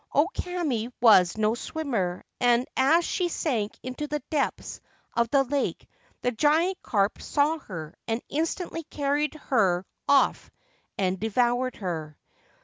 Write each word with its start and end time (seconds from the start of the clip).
O 0.15 0.27
Kame 0.29 0.91
was 0.99 1.37
no 1.37 1.53
swimmer, 1.53 2.23
and 2.39 2.65
as 2.75 3.05
she 3.05 3.27
sank 3.29 3.77
into 3.83 4.07
the 4.07 4.23
depths 4.31 4.81
of 5.15 5.29
the 5.29 5.43
lake 5.43 5.87
the 6.23 6.31
giant 6.31 6.81
carp 6.81 7.21
saw 7.21 7.59
her, 7.59 7.93
and 8.07 8.19
instantly 8.27 8.81
carried 8.85 9.35
her 9.35 9.85
off 10.09 10.49
and 10.97 11.19
devoured 11.19 11.75
her. 11.75 12.17